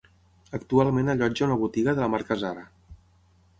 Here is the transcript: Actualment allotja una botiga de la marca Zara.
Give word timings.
Actualment 0.57 1.13
allotja 1.13 1.45
una 1.49 1.59
botiga 1.65 1.95
de 2.01 2.05
la 2.07 2.09
marca 2.17 2.41
Zara. 2.47 2.67